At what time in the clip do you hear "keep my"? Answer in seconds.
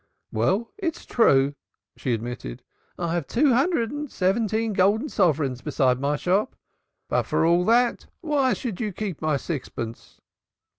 8.93-9.37